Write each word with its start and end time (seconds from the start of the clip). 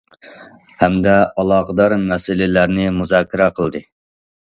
ھەمدە 0.83 1.13
ئالاقىدار 1.37 1.97
مەسىلىلەرنى 2.09 2.91
مۇزاكىرە 2.99 3.55
قىلدى. 3.61 3.89